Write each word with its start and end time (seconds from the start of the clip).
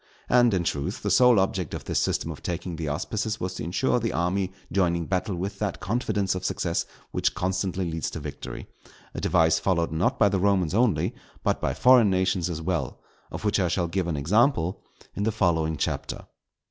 And, 0.29 0.51
in 0.51 0.63
truth, 0.63 1.03
the 1.03 1.11
sole 1.11 1.39
object 1.39 1.75
of 1.75 1.83
this 1.83 1.99
system 1.99 2.31
of 2.31 2.41
taking 2.41 2.75
the 2.75 2.87
auspices 2.87 3.39
was 3.39 3.53
to 3.53 3.63
insure 3.63 3.99
the 3.99 4.13
army 4.13 4.51
joining 4.71 5.05
battle 5.05 5.35
with 5.35 5.59
that 5.59 5.79
confidence 5.79 6.33
of 6.33 6.43
success 6.43 6.87
which 7.11 7.35
constantly 7.35 7.91
leads 7.91 8.09
to 8.09 8.19
victory; 8.19 8.67
a 9.13 9.21
device 9.21 9.59
followed 9.59 9.91
not 9.91 10.17
by 10.17 10.27
the 10.27 10.39
Romans 10.39 10.73
only, 10.73 11.13
but 11.43 11.61
by 11.61 11.75
foreign 11.75 12.09
nations 12.09 12.49
as 12.49 12.63
well; 12.63 12.99
of 13.31 13.45
which 13.45 13.59
I 13.59 13.67
shall 13.67 13.87
give 13.87 14.07
an 14.07 14.17
example 14.17 14.81
in 15.13 15.21
the 15.21 15.31
following 15.31 15.77
Chapter. 15.77 16.25